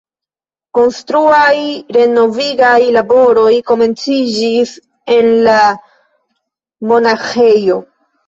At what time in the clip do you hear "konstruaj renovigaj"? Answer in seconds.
0.75-2.79